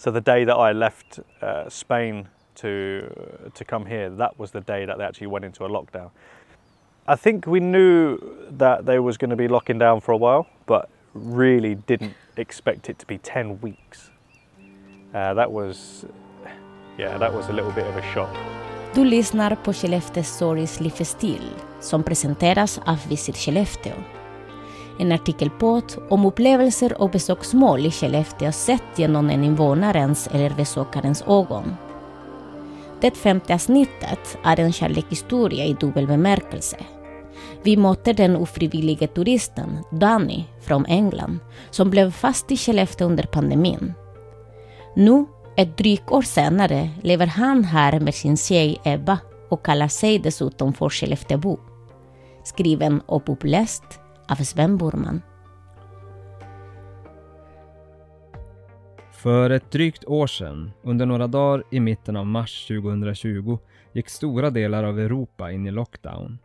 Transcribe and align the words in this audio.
So 0.00 0.10
the 0.10 0.22
day 0.22 0.44
that 0.44 0.56
I 0.56 0.72
left 0.72 1.20
uh, 1.42 1.68
Spain 1.68 2.28
to 2.54 2.70
to 3.54 3.64
come 3.64 3.84
here, 3.84 4.08
that 4.08 4.38
was 4.38 4.50
the 4.50 4.60
day 4.62 4.86
that 4.86 4.96
they 4.96 5.04
actually 5.04 5.26
went 5.26 5.44
into 5.44 5.64
a 5.64 5.68
lockdown. 5.68 6.10
I 7.06 7.16
think 7.16 7.46
we 7.46 7.60
knew 7.60 8.18
that 8.58 8.86
they 8.86 8.98
was 8.98 9.18
going 9.18 9.30
to 9.30 9.36
be 9.36 9.48
locking 9.48 9.78
down 9.78 10.00
for 10.00 10.12
a 10.12 10.16
while, 10.16 10.46
but 10.64 10.88
really 11.14 11.74
didn't 11.74 12.14
expect 12.36 12.88
it 12.88 12.98
to 12.98 13.06
be 13.06 13.18
10 13.18 13.60
weeks. 13.60 14.10
Uh, 15.14 15.34
that 15.34 15.52
was, 15.52 16.06
yeah, 16.98 17.18
that 17.18 17.34
was 17.34 17.48
a 17.48 17.52
little 17.52 17.72
bit 17.72 17.86
of 17.86 17.96
a 17.96 18.02
shock. 18.14 18.34
Du 18.94 19.04
lyssnar 19.04 19.54
på 19.54 19.72
Skellefteå 19.72 20.22
Stories 20.22 20.80
Livsstil 20.80 21.44
som 21.80 22.02
presenteras 22.02 22.80
av 22.86 23.08
Visit 23.08 23.36
Skellefteå. 23.36 24.19
En 25.00 25.12
artikelpodd 25.12 25.94
om 26.08 26.24
upplevelser 26.24 27.02
och 27.02 27.10
besöksmål 27.10 27.86
i 27.86 27.90
Skellefteå 27.90 28.52
sett 28.52 28.98
genom 28.98 29.30
en 29.30 29.44
invånarens 29.44 30.28
eller 30.32 30.50
besökarens 30.50 31.22
ögon. 31.22 31.76
Det 33.00 33.16
femte 33.16 33.54
avsnittet 33.54 34.38
är 34.44 34.60
en 34.60 34.72
kärlekshistoria 34.72 35.64
i 35.64 35.72
dubbel 35.72 36.06
bemärkelse. 36.06 36.76
Vi 37.62 37.76
möter 37.76 38.14
den 38.14 38.36
ofrivillige 38.36 39.06
turisten 39.06 39.84
Danny 39.90 40.44
från 40.60 40.86
England 40.86 41.38
som 41.70 41.90
blev 41.90 42.10
fast 42.10 42.52
i 42.52 42.56
Skellefteå 42.56 43.06
under 43.06 43.24
pandemin. 43.24 43.92
Nu, 44.96 45.26
ett 45.56 45.76
drygt 45.76 46.10
år 46.10 46.22
senare, 46.22 46.90
lever 47.02 47.26
han 47.26 47.64
här 47.64 48.00
med 48.00 48.14
sin 48.14 48.36
tjej 48.36 48.80
Ebba 48.84 49.18
och 49.50 49.64
kallar 49.64 49.88
sig 49.88 50.18
dessutom 50.18 50.72
för 50.72 50.88
Skelleftebo. 50.88 51.58
Skriven 52.44 53.00
och 53.06 53.28
uppläst 53.28 54.00
av 54.30 54.36
Sven 54.36 54.78
Burman. 54.78 55.22
För 59.12 59.50
ett 59.50 59.70
drygt 59.70 60.04
år 60.04 60.26
sedan, 60.26 60.70
under 60.82 61.06
några 61.06 61.26
dagar 61.26 61.64
i 61.70 61.80
mitten 61.80 62.16
av 62.16 62.26
mars 62.26 62.66
2020, 62.66 63.58
gick 63.92 64.08
stora 64.08 64.50
delar 64.50 64.84
av 64.84 64.98
Europa 64.98 65.52
in 65.52 65.66
i 65.66 65.70
lockdown. 65.70 66.38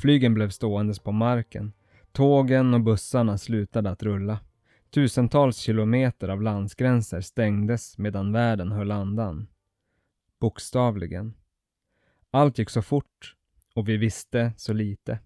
Flygen 0.00 0.34
blev 0.34 0.50
ståendes 0.50 0.98
på 0.98 1.12
marken. 1.12 1.72
Tågen 2.12 2.74
och 2.74 2.80
bussarna 2.80 3.38
slutade 3.38 3.90
att 3.90 4.02
rulla. 4.02 4.38
Tusentals 4.90 5.56
kilometer 5.56 6.28
av 6.28 6.42
landsgränser 6.42 7.20
stängdes 7.20 7.98
medan 7.98 8.32
världen 8.32 8.72
höll 8.72 8.90
andan. 8.90 9.48
Bokstavligen. 10.40 11.34
Allt 12.30 12.58
gick 12.58 12.70
så 12.70 12.82
fort 12.82 13.36
och 13.74 13.88
vi 13.88 13.96
visste 13.96 14.52
så 14.56 14.72
lite. 14.72 15.18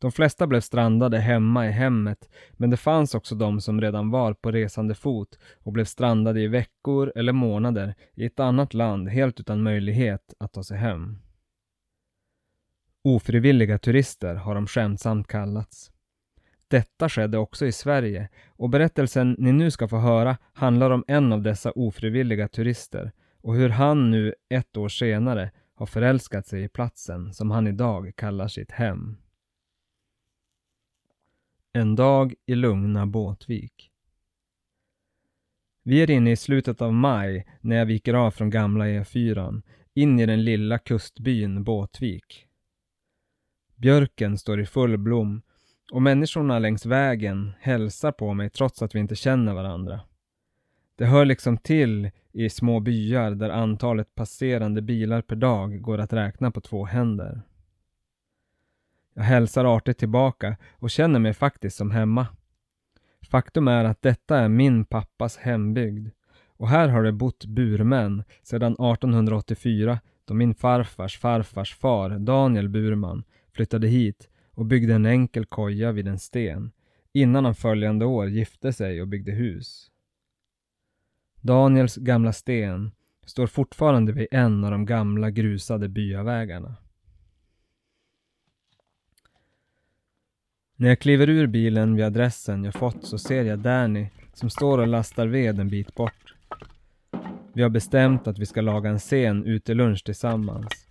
De 0.00 0.12
flesta 0.12 0.46
blev 0.46 0.60
strandade 0.60 1.18
hemma 1.18 1.68
i 1.68 1.70
hemmet, 1.70 2.30
men 2.52 2.70
det 2.70 2.76
fanns 2.76 3.14
också 3.14 3.34
de 3.34 3.60
som 3.60 3.80
redan 3.80 4.10
var 4.10 4.34
på 4.34 4.50
resande 4.50 4.94
fot 4.94 5.38
och 5.58 5.72
blev 5.72 5.84
strandade 5.84 6.40
i 6.40 6.46
veckor 6.46 7.12
eller 7.16 7.32
månader 7.32 7.94
i 8.14 8.24
ett 8.24 8.40
annat 8.40 8.74
land 8.74 9.08
helt 9.08 9.40
utan 9.40 9.62
möjlighet 9.62 10.34
att 10.38 10.52
ta 10.52 10.62
sig 10.62 10.78
hem. 10.78 11.18
Ofrivilliga 13.04 13.78
turister 13.78 14.34
har 14.34 14.54
de 14.54 14.66
skämtsamt 14.66 15.28
kallats. 15.28 15.92
Detta 16.68 17.08
skedde 17.08 17.38
också 17.38 17.66
i 17.66 17.72
Sverige 17.72 18.28
och 18.48 18.70
berättelsen 18.70 19.36
ni 19.38 19.52
nu 19.52 19.70
ska 19.70 19.88
få 19.88 19.98
höra 19.98 20.36
handlar 20.52 20.90
om 20.90 21.04
en 21.06 21.32
av 21.32 21.42
dessa 21.42 21.70
ofrivilliga 21.70 22.48
turister 22.48 23.12
och 23.42 23.54
hur 23.54 23.68
han 23.68 24.10
nu 24.10 24.34
ett 24.48 24.76
år 24.76 24.88
senare 24.88 25.50
har 25.74 25.86
förälskat 25.86 26.46
sig 26.46 26.62
i 26.64 26.68
platsen 26.68 27.34
som 27.34 27.50
han 27.50 27.66
idag 27.66 28.12
kallar 28.16 28.48
sitt 28.48 28.70
hem. 28.70 29.16
En 31.72 31.96
dag 31.96 32.34
i 32.46 32.54
lugna 32.54 33.06
Båtvik. 33.06 33.90
Vi 35.82 36.02
är 36.02 36.10
inne 36.10 36.30
i 36.32 36.36
slutet 36.36 36.82
av 36.82 36.94
maj 36.94 37.46
när 37.60 37.76
jag 37.76 37.86
viker 37.86 38.14
av 38.14 38.30
från 38.30 38.50
gamla 38.50 38.84
E4 38.84 39.62
in 39.94 40.20
i 40.20 40.26
den 40.26 40.44
lilla 40.44 40.78
kustbyn 40.78 41.64
Båtvik. 41.64 42.46
Björken 43.76 44.38
står 44.38 44.60
i 44.60 44.66
full 44.66 44.98
blom 44.98 45.42
och 45.92 46.02
människorna 46.02 46.58
längs 46.58 46.86
vägen 46.86 47.52
hälsar 47.60 48.12
på 48.12 48.34
mig 48.34 48.50
trots 48.50 48.82
att 48.82 48.94
vi 48.94 48.98
inte 48.98 49.16
känner 49.16 49.54
varandra. 49.54 50.00
Det 50.96 51.06
hör 51.06 51.24
liksom 51.24 51.58
till 51.58 52.10
i 52.32 52.50
små 52.50 52.80
byar 52.80 53.30
där 53.30 53.50
antalet 53.50 54.14
passerande 54.14 54.82
bilar 54.82 55.22
per 55.22 55.36
dag 55.36 55.82
går 55.82 55.98
att 55.98 56.12
räkna 56.12 56.50
på 56.50 56.60
två 56.60 56.84
händer. 56.84 57.42
Jag 59.20 59.24
hälsar 59.24 59.64
artigt 59.76 59.98
tillbaka 59.98 60.56
och 60.72 60.90
känner 60.90 61.18
mig 61.18 61.34
faktiskt 61.34 61.76
som 61.76 61.90
hemma. 61.90 62.26
Faktum 63.30 63.68
är 63.68 63.84
att 63.84 64.02
detta 64.02 64.38
är 64.38 64.48
min 64.48 64.84
pappas 64.84 65.36
hembygd 65.36 66.10
och 66.46 66.68
här 66.68 66.88
har 66.88 67.02
det 67.02 67.12
bott 67.12 67.44
burmän 67.44 68.22
sedan 68.42 68.72
1884 68.72 70.00
då 70.24 70.34
min 70.34 70.54
farfars 70.54 71.18
farfars 71.18 71.74
far 71.74 72.10
Daniel 72.10 72.68
Burman 72.68 73.24
flyttade 73.52 73.88
hit 73.88 74.28
och 74.50 74.66
byggde 74.66 74.94
en 74.94 75.06
enkel 75.06 75.46
koja 75.46 75.92
vid 75.92 76.08
en 76.08 76.18
sten 76.18 76.72
innan 77.12 77.44
han 77.44 77.54
följande 77.54 78.04
år 78.04 78.28
gifte 78.28 78.72
sig 78.72 79.02
och 79.02 79.08
byggde 79.08 79.32
hus. 79.32 79.90
Daniels 81.40 81.96
gamla 81.96 82.32
sten 82.32 82.90
står 83.26 83.46
fortfarande 83.46 84.12
vid 84.12 84.28
en 84.30 84.64
av 84.64 84.70
de 84.70 84.86
gamla 84.86 85.30
grusade 85.30 85.88
byavägarna. 85.88 86.76
När 90.80 90.88
jag 90.88 90.98
kliver 90.98 91.28
ur 91.28 91.46
bilen 91.46 91.96
vid 91.96 92.04
adressen 92.04 92.64
jag 92.64 92.74
fått 92.74 93.06
så 93.06 93.18
ser 93.18 93.44
jag 93.44 93.58
Danny 93.58 94.06
som 94.34 94.50
står 94.50 94.78
och 94.78 94.86
lastar 94.86 95.26
ved 95.26 95.60
en 95.60 95.68
bit 95.68 95.94
bort. 95.94 96.34
Vi 97.52 97.62
har 97.62 97.70
bestämt 97.70 98.26
att 98.26 98.38
vi 98.38 98.46
ska 98.46 98.60
laga 98.60 98.90
en 98.90 99.00
sen 99.00 99.44
utelunch 99.44 100.04
tillsammans. 100.04 100.86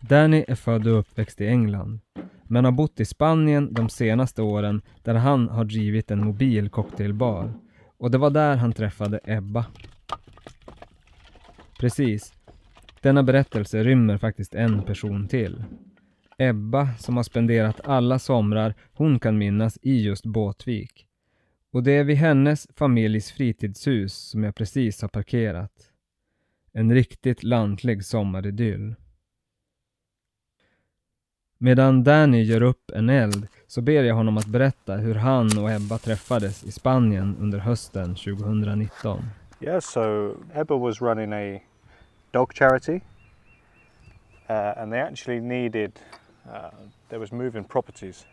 Danny 0.00 0.44
är 0.48 0.54
född 0.54 0.86
och 0.86 0.98
uppväxt 0.98 1.40
i 1.40 1.46
England, 1.46 2.00
men 2.44 2.64
har 2.64 2.72
bott 2.72 3.00
i 3.00 3.04
Spanien 3.04 3.74
de 3.74 3.88
senaste 3.88 4.42
åren 4.42 4.82
där 5.02 5.14
han 5.14 5.48
har 5.48 5.64
drivit 5.64 6.10
en 6.10 6.24
mobil 6.24 6.70
cocktailbar. 6.70 7.52
Och 7.98 8.10
det 8.10 8.18
var 8.18 8.30
där 8.30 8.56
han 8.56 8.72
träffade 8.72 9.20
Ebba. 9.24 9.66
Precis. 11.80 12.32
Denna 13.00 13.22
berättelse 13.22 13.82
rymmer 13.82 14.18
faktiskt 14.18 14.54
en 14.54 14.82
person 14.82 15.28
till. 15.28 15.64
Ebba 16.38 16.88
som 16.98 17.16
har 17.16 17.24
spenderat 17.24 17.80
alla 17.84 18.18
somrar 18.18 18.74
hon 18.92 19.18
kan 19.20 19.38
minnas 19.38 19.78
i 19.82 20.02
just 20.02 20.26
Båtvik. 20.26 21.06
Och 21.70 21.82
det 21.82 21.92
är 21.92 22.04
vid 22.04 22.16
hennes 22.16 22.66
familjs 22.76 23.32
fritidshus 23.32 24.14
som 24.14 24.44
jag 24.44 24.54
precis 24.54 25.02
har 25.02 25.08
parkerat. 25.08 25.72
En 26.72 26.94
riktigt 26.94 27.42
lantlig 27.42 28.04
sommaridyll. 28.04 28.94
Medan 31.58 32.04
Danny 32.04 32.42
gör 32.42 32.62
upp 32.62 32.90
en 32.94 33.08
eld 33.08 33.48
så 33.66 33.82
ber 33.82 34.02
jag 34.02 34.14
honom 34.14 34.36
att 34.36 34.46
berätta 34.46 34.96
hur 34.96 35.14
han 35.14 35.58
och 35.58 35.70
Ebba 35.70 35.98
träffades 35.98 36.64
i 36.64 36.72
Spanien 36.72 37.36
under 37.40 37.58
hösten 37.58 38.14
2019. 38.14 39.24
Yeah, 39.60 39.80
so 39.80 40.34
Ebba 40.54 40.76
was 40.76 41.00
running 41.00 41.32
a 41.32 41.60
dog 42.30 42.54
charity 42.54 43.00
uh, 44.50 44.72
and 44.76 44.92
they 44.92 45.00
actually 45.00 45.40
needed, 45.40 45.92
uh, 46.50 46.70
there 47.08 47.20
was 47.20 47.32
moving 47.32 47.64
properties 47.64 48.24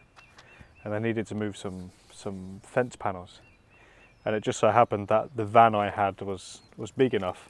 and 0.83 0.93
they 0.93 0.99
needed 0.99 1.27
to 1.27 1.35
move 1.35 1.55
some, 1.57 1.91
some 2.13 2.61
fence 2.63 2.95
panels. 2.95 3.39
And 4.25 4.35
it 4.35 4.43
just 4.43 4.59
so 4.59 4.69
happened 4.69 5.07
that 5.07 5.35
the 5.35 5.45
van 5.45 5.75
I 5.75 5.89
had 5.89 6.21
was, 6.21 6.61
was 6.77 6.91
big 6.91 7.13
enough. 7.13 7.49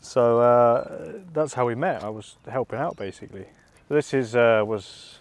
So 0.00 0.40
uh, 0.40 1.12
that's 1.32 1.54
how 1.54 1.66
we 1.66 1.74
met. 1.74 2.02
I 2.02 2.08
was 2.08 2.36
helping 2.48 2.78
out 2.78 2.96
basically. 2.96 3.46
This 3.88 4.14
is 4.14 4.34
uh, 4.34 4.62
was 4.64 5.18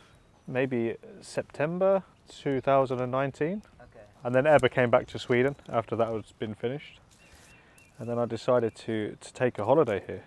maybe 0.48 0.96
September 1.22 2.04
2019, 2.30 3.62
Okay. 3.82 4.00
and 4.24 4.36
then 4.36 4.46
Ebba 4.46 4.70
came 4.70 4.90
back 4.90 5.08
to 5.08 5.20
Sweden 5.20 5.56
after 5.68 5.96
that 5.96 6.12
was 6.12 6.34
been 6.38 6.54
finished, 6.54 7.00
and 7.98 8.08
then 8.08 8.19
I 8.19 8.25
decided 8.25 8.75
to 8.75 9.18
to 9.19 9.34
take 9.34 9.58
a 9.58 9.66
holiday 9.66 10.04
here. 10.06 10.24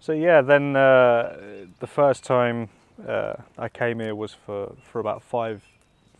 So 0.00 0.12
yeah, 0.12 0.40
then 0.42 0.74
uh, 0.76 1.36
the 1.78 1.86
first 1.86 2.24
time 2.24 2.68
uh, 3.06 3.34
I 3.58 3.68
came 3.68 4.00
here 4.00 4.14
was 4.14 4.34
for 4.34 4.74
for 4.82 5.00
about 5.00 5.22
five 5.22 5.64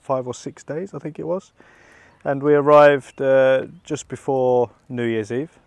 five 0.00 0.27
or 0.27 0.35
six 0.35 0.65
days, 0.65 0.94
I 0.94 0.99
think 0.99 1.19
it 1.19 1.27
was, 1.27 1.53
and 2.25 2.43
we 2.43 2.55
arrived 2.55 3.21
uh, 3.21 3.67
just 3.85 4.09
before 4.09 4.71
New 4.88 5.05
Year's 5.05 5.31
Eve. 5.31 5.59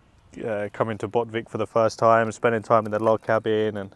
Uh, 0.44 0.68
coming 0.72 0.98
to 0.98 1.06
Botvik 1.06 1.48
for 1.48 1.58
the 1.58 1.66
first 1.66 1.96
time, 1.96 2.32
spending 2.32 2.62
time 2.62 2.86
in 2.86 2.90
the 2.90 2.98
log 2.98 3.22
cabin 3.22 3.76
and 3.76 3.94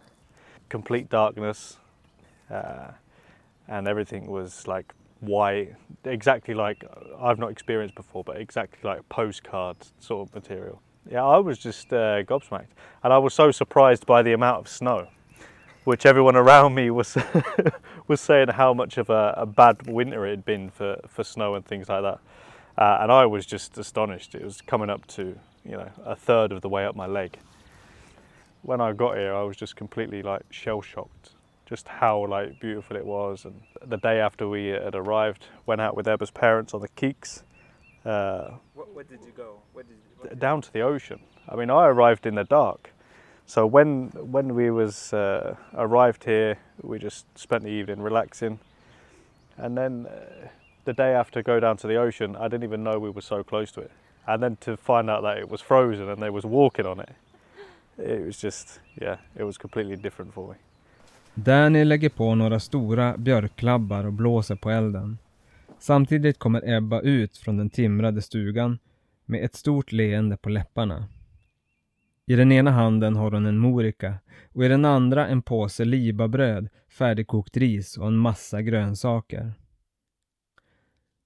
complete 0.68 1.10
darkness, 1.10 1.78
uh, 2.48 2.92
and 3.66 3.88
everything 3.88 4.26
was 4.26 4.68
like 4.68 4.94
white, 5.20 5.74
exactly 6.04 6.54
like 6.54 6.84
I've 7.20 7.38
not 7.38 7.50
experienced 7.50 7.96
before, 7.96 8.22
but 8.22 8.36
exactly 8.36 8.88
like 8.88 9.08
postcard 9.08 9.76
sort 9.98 10.28
of 10.28 10.34
material. 10.34 10.80
Yeah, 11.10 11.24
I 11.24 11.38
was 11.38 11.58
just 11.58 11.92
uh, 11.92 12.22
gobsmacked, 12.22 12.68
and 13.02 13.12
I 13.12 13.18
was 13.18 13.34
so 13.34 13.50
surprised 13.50 14.06
by 14.06 14.22
the 14.22 14.32
amount 14.32 14.58
of 14.58 14.68
snow, 14.68 15.08
which 15.88 16.04
everyone 16.04 16.36
around 16.36 16.74
me 16.74 16.90
was 16.90 17.16
was 18.08 18.20
saying 18.20 18.48
how 18.48 18.74
much 18.74 18.98
of 18.98 19.08
a, 19.08 19.32
a 19.38 19.46
bad 19.46 19.86
winter 19.86 20.26
it 20.26 20.30
had 20.30 20.44
been 20.44 20.68
for, 20.68 21.00
for 21.08 21.24
snow 21.24 21.54
and 21.54 21.64
things 21.64 21.88
like 21.88 22.02
that. 22.02 22.18
uh, 22.76 22.98
and 23.00 23.10
I 23.10 23.24
was 23.24 23.46
just 23.46 23.78
astonished. 23.78 24.34
It 24.34 24.44
was 24.44 24.60
coming 24.60 24.90
up 24.90 25.06
to 25.16 25.22
you 25.64 25.76
know 25.78 25.90
a 26.04 26.14
third 26.14 26.52
of 26.52 26.60
the 26.60 26.68
way 26.68 26.84
up 26.84 26.94
my 26.94 27.06
leg. 27.06 27.38
When 28.60 28.82
I 28.82 28.92
got 28.92 29.16
here, 29.16 29.34
I 29.34 29.42
was 29.44 29.56
just 29.56 29.76
completely 29.76 30.20
like 30.22 30.42
shell 30.50 30.82
shocked, 30.82 31.30
just 31.64 31.88
how 31.88 32.26
like 32.26 32.60
beautiful 32.60 32.94
it 32.98 33.06
was. 33.06 33.46
And 33.46 33.62
the 33.82 33.96
day 33.96 34.20
after 34.20 34.46
we 34.46 34.66
had 34.66 34.94
arrived, 34.94 35.46
went 35.64 35.80
out 35.80 35.96
with 35.96 36.06
Ebba's 36.06 36.30
parents 36.30 36.74
on 36.74 36.82
the 36.82 36.88
Keeks. 36.90 37.44
Uh, 38.04 38.58
Where 38.74 39.04
did 39.04 39.20
you 39.24 39.32
go? 39.34 39.62
Where 39.72 39.84
did 39.84 39.96
you, 40.24 40.36
down 40.36 40.60
to 40.60 40.70
the 40.70 40.82
ocean. 40.82 41.20
I 41.48 41.56
mean, 41.56 41.70
I 41.70 41.86
arrived 41.86 42.26
in 42.26 42.34
the 42.34 42.44
dark, 42.44 42.90
so 43.48 43.66
when 43.66 44.10
when 44.32 44.54
we 44.54 44.70
was 44.70 45.12
uh, 45.12 45.56
arrived 45.74 46.24
here, 46.24 46.58
we 46.82 46.98
just 46.98 47.26
spent 47.34 47.62
the 47.62 47.70
evening 47.70 48.04
relaxing, 48.04 48.58
and 49.56 49.76
then 49.76 50.06
uh, 50.06 50.48
the 50.84 50.92
day 50.92 51.14
after 51.14 51.42
go 51.42 51.58
down 51.60 51.76
to 51.76 51.86
the 51.88 51.96
ocean, 51.96 52.36
I 52.36 52.48
didn't 52.48 52.64
even 52.64 52.82
know 52.84 52.98
we 52.98 53.10
were 53.10 53.22
so 53.22 53.42
close 53.42 53.72
to 53.72 53.80
it, 53.80 53.90
and 54.26 54.42
then 54.42 54.56
to 54.56 54.76
find 54.76 55.10
out 55.10 55.22
that 55.22 55.38
it 55.38 55.50
was 55.50 55.62
frozen 55.62 56.08
and 56.08 56.22
they 56.22 56.30
was 56.30 56.44
walking 56.44 56.86
on 56.86 57.00
it, 57.00 57.12
it 57.98 58.26
was 58.26 58.42
just 58.42 58.80
yeah, 59.00 59.16
it 59.34 59.44
was 59.44 59.58
completely 59.58 59.96
different 59.96 60.34
for 60.34 60.48
me. 60.48 60.54
Danny 61.34 61.84
lägger 61.84 62.08
på 62.08 62.34
några 62.34 62.60
stora 62.60 63.16
björklabbar 63.16 64.06
och 64.06 64.12
blåser 64.12 64.56
på 64.56 64.70
elden. 64.70 65.18
Samtidigt 65.78 66.38
kommer 66.38 66.76
Ebba 66.76 67.00
ut 67.00 67.36
från 67.36 67.56
den 67.56 67.70
timrade 67.70 68.22
stugan 68.22 68.78
med 69.26 69.44
ett 69.44 69.54
stort 69.54 69.92
leende 69.92 70.36
på 70.36 70.48
läpparna. 70.48 71.04
I 72.28 72.36
den 72.36 72.52
ena 72.52 72.70
handen 72.70 73.16
har 73.16 73.30
hon 73.30 73.46
en 73.46 73.58
morika 73.58 74.18
och 74.52 74.64
i 74.64 74.68
den 74.68 74.84
andra 74.84 75.28
en 75.28 75.42
påse 75.42 75.84
libabröd, 75.84 76.68
färdigkokt 76.88 77.56
ris 77.56 77.96
och 77.96 78.06
en 78.06 78.16
massa 78.16 78.62
grönsaker. 78.62 79.52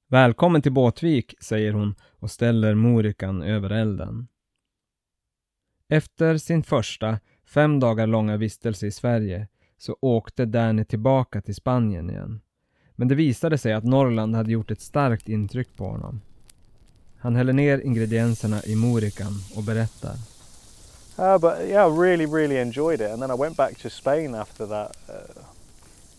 Välkommen 0.09 0.63
till 0.63 0.73
Båtvik, 0.73 1.35
säger 1.41 1.73
hon 1.73 1.95
och 2.19 2.31
ställer 2.31 2.75
morikan 2.75 3.43
över 3.43 3.71
elden. 3.71 4.29
Efter 5.89 6.37
sin 6.39 6.63
första, 6.63 7.19
fem 7.45 7.81
dagar 7.81 8.07
långa 8.07 8.37
vistelse 8.37 8.87
i 8.87 8.91
Sverige 8.91 9.49
så 9.79 9.97
åkte 10.01 10.45
Danny 10.45 10.85
tillbaka 10.85 11.41
till 11.41 11.55
Spanien 11.55 12.11
igen. 12.11 12.41
Men 12.97 13.09
det 13.09 13.15
visade 13.15 13.59
sig 13.59 13.73
att 13.73 13.85
Norrland 13.85 14.37
hade 14.37 14.53
gjort 14.53 14.71
ett 14.71 14.81
starkt 14.81 15.29
intryck 15.29 15.77
på 15.77 15.85
honom. 15.85 16.21
Han 17.19 17.37
häller 17.37 17.53
ner 17.53 17.79
ingredienserna 17.79 18.63
i 18.67 18.77
morikan 18.77 19.33
och 19.57 19.65
berättar. 19.65 20.31
Uh, 21.19 21.38
but 21.38 21.67
yeah, 21.67 21.85
I 21.85 21.88
really, 21.88 22.26
really 22.26 22.56
enjoyed 22.56 23.00
it. 23.00 23.11
And 23.11 23.23
then 23.23 23.31
I 23.31 23.35
went 23.35 23.56
back 23.56 23.79
to 23.79 23.91
Spain 23.91 24.35
after 24.35 24.67
that. 24.67 24.97
Uh, 25.09 25.43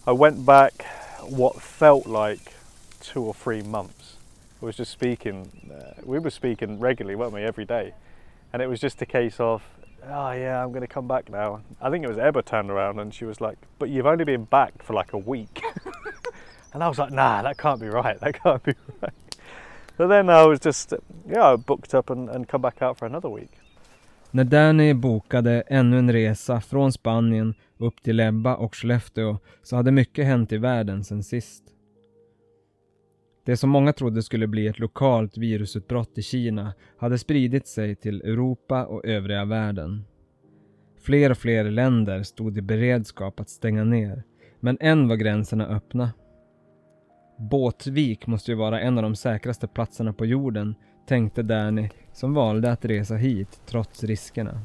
I 0.05 0.11
went 0.11 0.45
back 0.45 0.85
what 1.21 1.61
felt 1.61 2.05
like 2.05 2.53
two 2.99 3.23
or 3.23 3.33
three 3.33 3.61
months. 3.61 4.17
I 4.61 4.65
was 4.65 4.77
just 4.77 4.91
speaking, 4.91 5.71
uh, 5.73 6.01
we 6.03 6.19
were 6.19 6.29
speaking 6.29 6.79
regularly, 6.79 7.15
weren't 7.15 7.33
we, 7.33 7.41
every 7.41 7.65
day. 7.65 7.93
And 8.53 8.61
it 8.61 8.67
was 8.67 8.79
just 8.79 9.01
a 9.01 9.05
case 9.05 9.39
of, 9.39 9.63
oh 10.05 10.31
yeah, 10.31 10.63
I'm 10.63 10.69
going 10.69 10.81
to 10.81 10.87
come 10.87 11.07
back 11.07 11.29
now. 11.29 11.61
I 11.81 11.89
think 11.89 12.05
it 12.05 12.07
was 12.07 12.17
Ebba 12.17 12.43
turned 12.43 12.69
around 12.69 12.99
and 12.99 13.13
she 13.13 13.25
was 13.25 13.41
like, 13.41 13.57
but 13.79 13.89
you've 13.89 14.05
only 14.05 14.25
been 14.25 14.45
back 14.45 14.83
for 14.83 14.93
like 14.93 15.13
a 15.13 15.17
week. 15.17 15.63
and 16.73 16.83
I 16.83 16.87
was 16.87 16.99
like, 16.99 17.11
nah, 17.11 17.41
that 17.41 17.57
can't 17.57 17.81
be 17.81 17.87
right. 17.87 18.19
That 18.19 18.41
can't 18.41 18.63
be 18.63 18.73
right. 19.01 19.13
So 19.97 20.07
then 20.07 20.29
I 20.29 20.45
was 20.45 20.59
just, 20.59 20.93
yeah, 21.27 21.53
I 21.53 21.55
booked 21.55 21.93
up 21.93 22.09
and, 22.09 22.29
and 22.29 22.47
come 22.47 22.61
back 22.61 22.81
out 22.81 22.97
for 22.97 23.05
another 23.05 23.29
week. 23.29 23.51
När 24.35 24.43
Danny 24.43 24.93
bokade 24.93 25.61
ännu 25.61 25.97
en 25.97 26.11
resa 26.11 26.61
från 26.61 26.91
Spanien 26.91 27.53
upp 27.77 28.03
till 28.03 28.15
Lebba 28.15 28.55
och 28.55 28.75
Skellefteå 28.75 29.37
så 29.63 29.75
hade 29.75 29.91
mycket 29.91 30.25
hänt 30.25 30.51
i 30.51 30.57
världen 30.57 31.03
sen 31.03 31.23
sist. 31.23 31.63
Det 33.45 33.57
som 33.57 33.69
många 33.69 33.93
trodde 33.93 34.23
skulle 34.23 34.47
bli 34.47 34.67
ett 34.67 34.79
lokalt 34.79 35.37
virusutbrott 35.37 36.17
i 36.17 36.21
Kina 36.21 36.73
hade 36.97 37.17
spridit 37.17 37.67
sig 37.67 37.95
till 37.95 38.21
Europa 38.21 38.85
och 38.85 39.05
övriga 39.05 39.45
världen. 39.45 40.05
Fler 41.01 41.29
och 41.29 41.37
fler 41.37 41.63
länder 41.63 42.23
stod 42.23 42.57
i 42.57 42.61
beredskap 42.61 43.39
att 43.39 43.49
stänga 43.49 43.83
ner, 43.83 44.23
men 44.59 44.77
än 44.79 45.07
var 45.07 45.15
gränserna 45.15 45.67
öppna. 45.67 46.11
Båtvik 47.37 48.27
måste 48.27 48.51
ju 48.51 48.57
vara 48.57 48.81
en 48.81 48.97
av 48.97 49.03
de 49.03 49.15
säkraste 49.15 49.67
platserna 49.67 50.13
på 50.13 50.25
jorden, 50.25 50.75
tänkte 51.05 51.41
Danny 51.41 51.89
som 52.13 52.33
valde 52.33 52.71
att 52.71 52.85
resa 52.85 53.15
hit 53.15 53.61
trots 53.65 54.03
riskerna. 54.03 54.59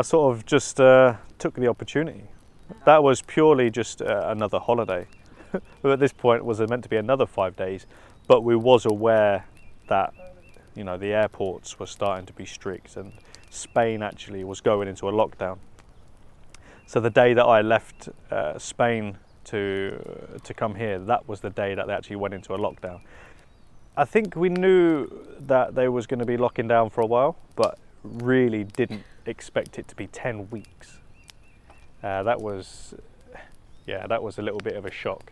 I 0.00 0.04
sort 0.04 0.36
of 0.36 0.52
just 0.52 0.80
uh, 0.80 1.14
took 1.38 1.54
the 1.54 1.68
opportunity. 1.68 2.22
That 2.84 3.02
was 3.02 3.22
purely 3.22 3.70
just 3.70 4.00
uh, 4.00 4.30
another 4.30 4.58
holiday. 4.58 5.06
at 5.84 6.00
this 6.00 6.12
point, 6.12 6.38
it 6.40 6.46
was 6.46 6.60
meant 6.60 6.82
to 6.84 6.88
be 6.88 6.98
another 6.98 7.26
five 7.26 7.56
days, 7.56 7.86
but 8.26 8.44
we 8.44 8.56
was 8.56 8.86
aware 8.86 9.44
that 9.88 10.14
you 10.76 10.84
know 10.84 10.96
the 10.96 11.12
airports 11.12 11.78
were 11.78 11.88
starting 11.88 12.26
to 12.26 12.32
be 12.32 12.46
strict, 12.46 12.96
and 12.96 13.12
Spain 13.50 14.02
actually 14.02 14.44
was 14.44 14.60
going 14.60 14.88
into 14.88 15.08
a 15.08 15.12
lockdown. 15.12 15.58
So 16.86 17.00
the 17.00 17.10
day 17.10 17.34
that 17.34 17.44
I 17.44 17.62
left 17.62 18.08
uh, 18.30 18.58
Spain 18.58 19.18
to 19.44 20.38
to 20.44 20.54
come 20.54 20.76
here, 20.76 20.98
that 20.98 21.28
was 21.28 21.40
the 21.40 21.50
day 21.50 21.74
that 21.74 21.86
they 21.86 21.92
actually 21.92 22.16
went 22.16 22.34
into 22.34 22.54
a 22.54 22.58
lockdown. 22.58 23.00
I 24.00 24.06
think 24.06 24.34
we 24.34 24.48
knew 24.48 25.10
that 25.40 25.74
they 25.74 25.86
was 25.90 26.06
going 26.06 26.20
to 26.20 26.24
be 26.24 26.38
locking 26.38 26.66
down 26.66 26.88
for 26.88 27.02
a 27.02 27.06
while, 27.06 27.36
but 27.54 27.78
really 28.02 28.64
didn't 28.64 29.02
expect 29.26 29.78
it 29.78 29.88
to 29.88 29.94
be 29.94 30.06
10 30.06 30.48
weeks. 30.48 30.96
Uh, 32.02 32.22
that 32.22 32.40
was, 32.40 32.94
yeah, 33.86 34.06
that 34.06 34.22
was 34.22 34.38
a 34.38 34.42
little 34.42 34.60
bit 34.60 34.76
of 34.76 34.86
a 34.86 34.90
shock. 34.90 35.30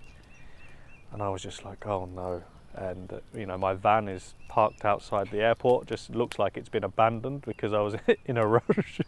And 1.15 1.23
I 1.23 1.31
was 1.31 1.43
just 1.43 1.65
like, 1.65 1.87
oh 1.87 2.11
no. 2.15 2.43
And, 2.75 3.11
uh, 3.11 3.20
you 3.35 3.47
know, 3.47 3.56
my 3.56 3.73
van 3.73 4.06
is 4.06 4.35
parked 4.49 4.85
outside 4.85 5.31
the 5.31 5.41
airport, 5.41 5.87
just 5.87 6.11
looks 6.11 6.38
like 6.38 6.59
it's 6.59 6.69
been 6.69 6.85
abandoned 6.85 7.47
because 7.47 7.73
I 7.73 7.81
was 7.81 7.94
in 8.26 8.37
a 8.37 8.47
rush. 8.47 9.00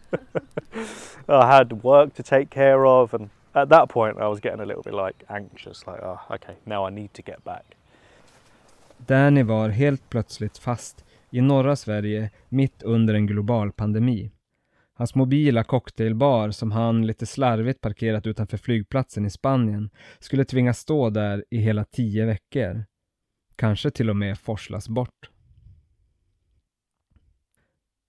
I 1.28 1.54
had 1.54 1.82
work 1.82 2.14
to 2.14 2.22
take 2.22 2.48
care 2.48 2.86
of, 2.86 3.12
and 3.12 3.28
at 3.54 3.68
that 3.68 3.90
point, 3.90 4.16
I 4.16 4.28
was 4.28 4.40
getting 4.40 4.60
a 4.60 4.66
little 4.66 4.82
bit 4.82 4.94
like 4.94 5.22
anxious, 5.28 5.86
like, 5.86 6.02
oh, 6.02 6.18
okay, 6.30 6.56
now 6.64 6.86
I 6.86 6.88
need 6.88 7.12
to 7.12 7.20
get 7.20 7.44
back. 7.44 7.76
Danny 9.06 9.42
var 9.42 9.68
helt 9.68 10.10
plötsligt 10.10 10.58
fast 10.58 11.04
i 11.30 11.40
norra 11.40 11.76
Sverige 11.76 12.30
mitt 12.48 12.82
under 12.82 13.14
en 13.14 13.26
global 13.26 13.72
pandemi. 13.72 14.32
Hans 14.94 15.14
mobila 15.14 15.64
cocktailbar 15.64 16.50
som 16.50 16.72
han 16.72 17.06
lite 17.06 17.26
slarvigt 17.26 17.80
parkerat 17.80 18.26
utanför 18.26 18.56
flygplatsen 18.56 19.26
i 19.26 19.30
Spanien 19.30 19.90
skulle 20.18 20.44
tvingas 20.44 20.78
stå 20.78 21.10
där 21.10 21.44
i 21.50 21.58
hela 21.58 21.84
tio 21.84 22.26
veckor. 22.26 22.84
Kanske 23.56 23.90
till 23.90 24.10
och 24.10 24.16
med 24.16 24.38
forslas 24.38 24.88
bort. 24.88 25.30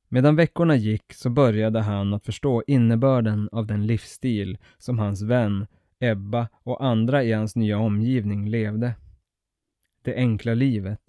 Medan 0.09 0.35
veckorna 0.35 0.75
gick 0.75 1.13
så 1.13 1.29
började 1.29 1.81
han 1.81 2.13
att 2.13 2.25
förstå 2.25 2.63
innebörden 2.67 3.49
av 3.51 3.67
den 3.67 3.87
livsstil 3.87 4.57
som 4.77 4.99
hans 4.99 5.21
vän 5.21 5.67
Ebba 5.99 6.47
och 6.63 6.85
andra 6.85 7.23
i 7.23 7.31
hans 7.31 7.55
nya 7.55 7.77
omgivning 7.77 8.49
levde. 8.49 8.93
Det 10.01 10.15
enkla 10.15 10.53
livet. 10.53 11.01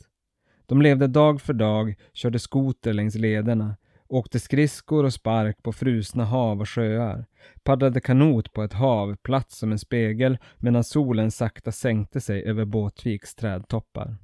De 0.66 0.82
levde 0.82 1.06
dag 1.06 1.40
för 1.40 1.52
dag, 1.52 1.94
körde 2.12 2.38
skoter 2.38 2.92
längs 2.92 3.14
lederna, 3.14 3.76
åkte 4.08 4.40
skridskor 4.40 5.04
och 5.04 5.12
spark 5.12 5.62
på 5.62 5.72
frusna 5.72 6.24
hav 6.24 6.60
och 6.60 6.68
sjöar, 6.68 7.26
paddlade 7.62 8.00
kanot 8.00 8.52
på 8.52 8.62
ett 8.62 8.72
hav 8.72 9.16
platt 9.16 9.50
som 9.50 9.72
en 9.72 9.78
spegel 9.78 10.38
medan 10.58 10.84
solen 10.84 11.30
sakta 11.30 11.72
sänkte 11.72 12.20
sig 12.20 12.44
över 12.44 12.64
Båtviks 12.64 13.34
trädtoppar. 13.34 14.16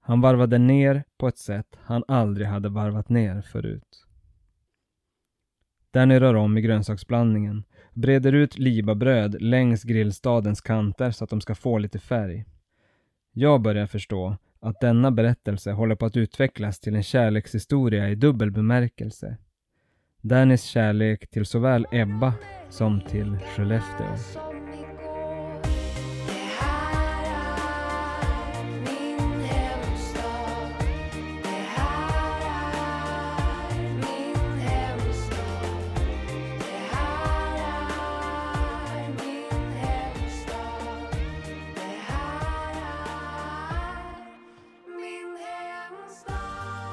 Han 0.00 0.20
varvade 0.20 0.58
ner 0.58 1.04
på 1.18 1.28
ett 1.28 1.38
sätt 1.38 1.78
han 1.80 2.04
aldrig 2.08 2.46
hade 2.46 2.68
varvat 2.68 3.08
ner 3.08 3.42
förut. 3.42 4.06
Danny 5.90 6.20
rör 6.20 6.34
om 6.34 6.58
i 6.58 6.60
grönsaksblandningen, 6.60 7.64
breder 7.92 8.32
ut 8.32 8.58
libabröd 8.58 9.42
längs 9.42 9.82
grillstadens 9.82 10.60
kanter 10.60 11.10
så 11.10 11.24
att 11.24 11.30
de 11.30 11.40
ska 11.40 11.54
få 11.54 11.78
lite 11.78 11.98
färg. 11.98 12.44
Jag 13.34 13.62
börjar 13.62 13.86
förstå 13.86 14.36
att 14.60 14.80
denna 14.80 15.10
berättelse 15.10 15.72
håller 15.72 15.94
på 15.94 16.06
att 16.06 16.16
utvecklas 16.16 16.80
till 16.80 16.94
en 16.94 17.02
kärlekshistoria 17.02 18.08
i 18.08 18.14
dubbel 18.14 18.50
bemärkelse. 18.50 19.36
Dannys 20.20 20.64
kärlek 20.64 21.30
till 21.30 21.46
såväl 21.46 21.86
Ebba 21.92 22.34
som 22.70 23.00
till 23.00 23.38
Skellefteå. 23.38 24.51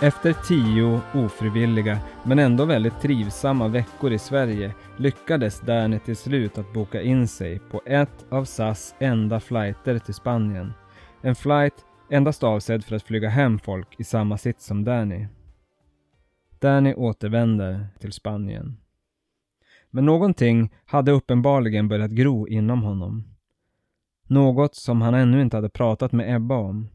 Efter 0.01 0.33
tio 0.33 1.01
ofrivilliga, 1.13 1.99
men 2.25 2.39
ändå 2.39 2.65
väldigt 2.65 3.01
trivsamma 3.01 3.67
veckor 3.67 4.11
i 4.11 4.19
Sverige 4.19 4.73
lyckades 4.97 5.61
Danny 5.61 5.99
till 5.99 6.15
slut 6.15 6.57
att 6.57 6.73
boka 6.73 7.01
in 7.01 7.27
sig 7.27 7.59
på 7.59 7.81
ett 7.85 8.25
av 8.29 8.45
SAS 8.45 8.95
enda 8.99 9.39
flighter 9.39 9.99
till 9.99 10.13
Spanien. 10.13 10.73
En 11.21 11.35
flight 11.35 11.73
endast 12.09 12.43
avsedd 12.43 12.83
för 12.83 12.95
att 12.95 13.03
flyga 13.03 13.29
hem 13.29 13.59
folk 13.59 13.99
i 13.99 14.03
samma 14.03 14.37
sits 14.37 14.65
som 14.65 14.83
Danny. 14.83 15.27
Danny 16.59 16.93
återvänder 16.93 17.87
till 17.99 18.11
Spanien. 18.11 18.77
Men 19.89 20.05
någonting 20.05 20.73
hade 20.85 21.11
uppenbarligen 21.11 21.87
börjat 21.87 22.11
gro 22.11 22.47
inom 22.47 22.83
honom. 22.83 23.23
Något 24.27 24.75
som 24.75 25.01
han 25.01 25.13
ännu 25.13 25.41
inte 25.41 25.57
hade 25.57 25.69
pratat 25.69 26.11
med 26.11 26.35
Ebba 26.35 26.55
om. 26.55 26.89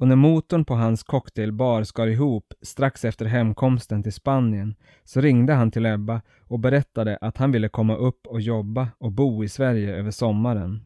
Och 0.00 0.08
när 0.08 0.16
motorn 0.16 0.64
på 0.64 0.74
hans 0.74 1.02
cocktailbar 1.02 1.84
skar 1.84 2.06
ihop 2.06 2.54
strax 2.62 3.04
efter 3.04 3.26
hemkomsten 3.26 4.02
till 4.02 4.12
Spanien 4.12 4.74
så 5.04 5.20
ringde 5.20 5.52
han 5.52 5.70
till 5.70 5.86
Ebba 5.86 6.20
och 6.46 6.58
berättade 6.58 7.18
att 7.20 7.36
han 7.36 7.52
ville 7.52 7.68
komma 7.68 7.96
upp 7.96 8.26
och 8.26 8.40
jobba 8.40 8.88
och 8.98 9.12
bo 9.12 9.44
i 9.44 9.48
Sverige 9.48 9.94
över 9.94 10.10
sommaren. 10.10 10.84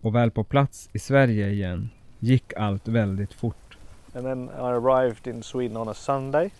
Och 0.00 0.14
väl 0.14 0.30
på 0.30 0.44
plats 0.44 0.90
i 0.92 0.98
Sverige 0.98 1.48
igen 1.48 1.90
gick 2.18 2.52
allt 2.56 2.88
väldigt 2.88 3.34
fort. 3.34 3.78
And 4.14 4.24
then 4.24 4.44
I 4.44 4.70
arrived 4.70 5.26
in 5.34 5.42
Sweden 5.42 5.76
on 5.76 5.88
a 5.88 5.94
Sunday, 5.94 6.50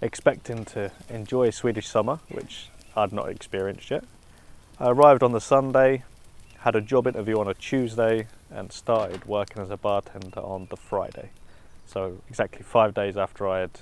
expecting 0.00 0.64
to 0.64 0.80
enjoy 1.08 1.52
Swedish 1.52 1.86
summer, 1.86 2.18
which 2.28 2.70
I'd 2.94 3.12
not 3.12 3.28
experienced 3.28 3.90
yet. 3.90 4.04
I 4.80 4.84
arrived 4.84 5.22
on 5.22 5.32
the 5.32 5.40
Sunday, 5.40 6.02
had 6.56 6.76
a 6.76 6.80
job 6.80 7.06
interview 7.06 7.40
on 7.40 7.48
a 7.48 7.54
Tuesday, 7.54 8.26
and 8.50 8.72
started 8.72 9.24
working 9.26 9.62
as 9.62 9.70
a 9.70 9.76
bartender 9.76 10.40
on 10.40 10.66
the 10.70 10.76
Friday. 10.76 11.30
So, 11.86 12.20
exactly 12.28 12.62
five 12.62 12.94
days 12.94 13.16
after 13.16 13.48
I 13.48 13.60
had 13.60 13.80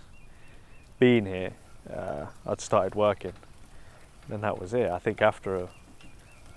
been 0.99 1.26
here, 1.26 1.52
uh, 1.92 2.26
I'd 2.47 2.61
started 2.61 2.94
working. 2.94 3.33
And 4.30 4.42
that 4.42 4.61
was 4.61 4.73
it. 4.75 4.90
I 4.90 4.99
think 4.99 5.21
after 5.23 5.56
a, 5.56 5.68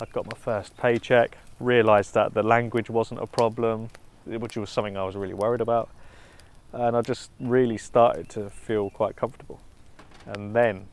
I'd 0.00 0.12
got 0.12 0.26
my 0.26 0.38
first 0.38 0.76
paycheck, 0.76 1.36
realised 1.60 2.14
that 2.14 2.34
the 2.34 2.42
language 2.42 2.88
wasn't 2.88 3.20
a 3.20 3.26
problem, 3.26 3.90
which 4.24 4.56
was 4.56 4.70
something 4.70 4.96
I 4.96 5.04
was 5.04 5.16
really 5.16 5.34
worried 5.34 5.60
about. 5.60 5.88
And 6.72 6.96
I 6.96 7.00
just 7.02 7.30
really 7.40 7.78
started 7.78 8.28
to 8.30 8.50
feel 8.50 8.90
quite 8.90 9.16
comfortable. 9.16 9.60
And 10.26 10.54
then 10.54 10.86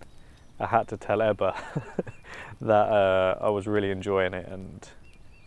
I 0.60 0.68
had 0.68 0.88
to 0.90 0.98
tell 0.98 1.22
Ebba 1.22 1.56
that 2.62 2.88
uh, 2.90 3.38
I 3.42 3.50
was 3.50 3.68
really 3.68 3.92
enjoying 3.92 4.34
it 4.34 4.48
and 4.48 4.88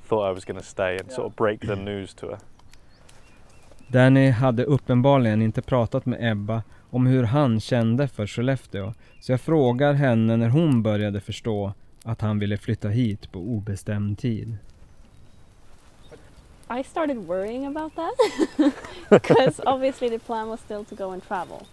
thought 0.09 0.31
I 0.31 0.35
was 0.35 0.45
to 0.45 0.63
stay 0.63 0.99
and 0.99 1.13
sort 1.13 1.27
of 1.27 1.37
break 1.37 1.61
the 1.61 1.77
news 1.77 2.15
to 2.15 2.27
her. 2.27 2.39
Danny 3.89 4.31
hade 4.31 4.65
uppenbarligen 4.65 5.43
inte 5.43 5.63
pratat 5.63 6.07
med 6.07 6.33
Ebba 6.33 6.63
om 6.91 7.07
hur 7.07 7.25
han 7.25 7.61
kände 7.61 8.09
för 8.09 8.27
Skellefteå, 8.27 8.95
så 9.21 9.33
jag 9.33 9.41
frågar 9.41 9.95
henne 9.95 10.37
när 10.37 10.49
hon 10.49 10.83
började 10.83 11.21
förstå 11.21 11.73
att 12.05 12.21
han 12.21 12.39
ville 12.39 12.57
flytta 12.57 12.89
hit 12.89 13.33
på 13.33 13.39
obestämd 13.39 14.19
tid. 14.19 14.59
I 16.81 16.85
started 16.85 17.17
worrying 17.17 17.67
about 17.67 17.95
that 17.95 18.15
because 19.11 19.63
obviously 19.67 20.11
the 20.11 20.19
plan 20.19 20.49
was 20.49 20.61
still 20.61 20.85
to 20.85 20.95
go 20.95 21.13
and 21.13 21.29
travel. 21.29 21.67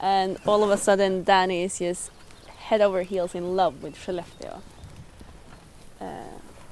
And 0.00 0.36
all 0.44 0.62
of 0.62 0.70
a 0.70 0.76
sudden, 0.76 1.24
Danny 1.24 1.64
is 1.64 1.80
just 1.80 2.12
head 2.46 2.82
over 2.82 3.02
heels 3.02 3.34
in 3.34 3.56
love 3.56 3.76
with 3.82 3.98
Skellefteå, 3.98 4.60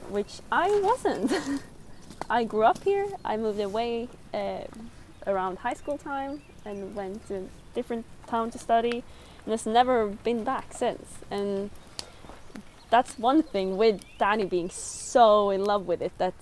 which 0.09 0.41
I 0.51 0.81
wasn't. 0.81 1.33
I 2.31 2.45
grew 2.45 2.63
up 2.63 2.83
here, 2.85 3.07
I 3.25 3.37
moved 3.37 3.61
away 3.61 4.09
uh, 4.33 4.63
around 5.27 5.59
high 5.59 5.75
school 5.75 5.99
time 5.99 6.43
and 6.65 6.95
went 6.95 7.27
to 7.29 7.37
a 7.37 7.43
different 7.75 8.07
town 8.27 8.51
to 8.53 8.59
study, 8.59 9.05
and 9.45 9.53
has 9.53 9.67
never 9.67 10.07
been 10.07 10.45
back 10.45 10.73
since. 10.73 11.19
And 11.31 11.71
that's 12.91 13.19
one 13.19 13.43
thing 13.43 13.77
with 13.77 14.01
Danny 14.19 14.45
being 14.45 14.71
so 14.71 15.51
in 15.51 15.65
love 15.65 15.87
with 15.87 16.01
it 16.01 16.13
that 16.19 16.35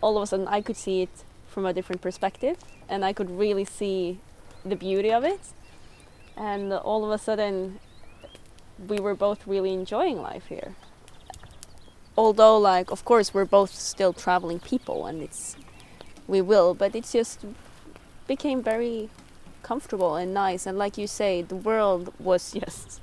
all 0.00 0.16
of 0.16 0.22
a 0.22 0.26
sudden 0.26 0.48
I 0.48 0.60
could 0.60 0.76
see 0.76 1.02
it 1.02 1.24
from 1.46 1.66
a 1.66 1.72
different 1.72 2.00
perspective 2.00 2.56
and 2.88 3.04
I 3.04 3.12
could 3.12 3.30
really 3.30 3.64
see 3.64 4.18
the 4.64 4.76
beauty 4.76 5.12
of 5.12 5.24
it. 5.24 5.40
And 6.36 6.72
all 6.72 7.04
of 7.04 7.10
a 7.10 7.18
sudden, 7.18 7.78
we 8.88 8.98
were 8.98 9.14
both 9.14 9.46
really 9.46 9.72
enjoying 9.72 10.20
life 10.20 10.46
here. 10.46 10.74
Although, 12.16 12.58
like, 12.58 12.92
of 12.92 13.04
course, 13.04 13.34
we're 13.34 13.46
both 13.46 13.74
still 13.74 14.12
traveling 14.12 14.60
people 14.60 15.06
and 15.06 15.22
it's, 15.22 15.56
we 16.26 16.40
will, 16.40 16.74
but 16.74 16.94
it's 16.94 17.12
just 17.12 17.44
became 18.26 18.62
very 18.62 19.08
comfortable 19.62 20.16
and 20.16 20.34
nice. 20.34 20.66
And 20.66 20.78
like 20.78 20.98
you 20.98 21.06
say, 21.06 21.42
the 21.42 21.56
world 21.56 22.12
was 22.18 22.52
just 22.60 23.00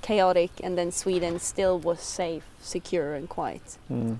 chaotic 0.00 0.50
and 0.64 0.78
then 0.78 0.92
Sweden 0.92 1.38
still 1.38 1.78
was 1.78 2.00
safe, 2.00 2.44
secure 2.60 3.14
and 3.14 3.28
quiet. 3.28 3.78
Mm. 3.90 4.18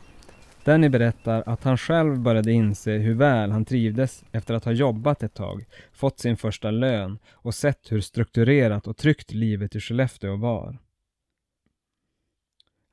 Danny 0.65 0.89
berättar 0.89 1.43
att 1.47 1.65
han 1.65 1.79
själv 1.79 2.19
började 2.19 2.53
inse 2.53 2.91
hur 2.91 3.15
väl 3.15 3.51
han 3.51 3.65
trivdes 3.65 4.25
efter 4.33 4.55
att 4.55 4.65
ha 4.65 4.73
jobbat 4.73 5.23
ett 5.23 5.35
tag, 5.35 5.65
fått 5.93 6.19
sin 6.19 6.37
första 6.37 6.71
lön 6.71 7.19
och 7.31 7.55
sett 7.55 7.93
hur 7.93 8.01
strukturerat 8.01 8.87
och 8.87 8.97
tryggt 8.97 9.33
livet 9.33 9.77
i 9.77 9.81
Skellefteå 9.81 10.37
var. 10.37 10.79